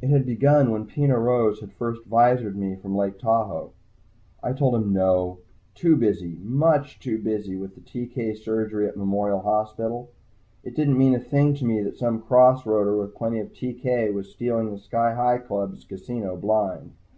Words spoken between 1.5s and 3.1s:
had first visored me from